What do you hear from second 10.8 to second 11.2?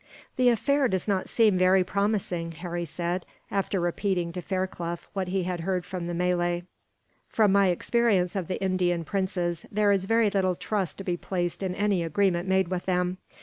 to be